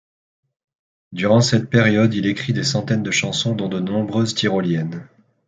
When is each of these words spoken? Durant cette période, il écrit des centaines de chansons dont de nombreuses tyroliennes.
Durant 1.11 1.41
cette 1.41 1.69
période, 1.69 2.15
il 2.15 2.25
écrit 2.25 2.53
des 2.53 2.63
centaines 2.63 3.03
de 3.03 3.11
chansons 3.11 3.53
dont 3.53 3.69
de 3.69 3.79
nombreuses 3.79 4.33
tyroliennes. 4.33 5.07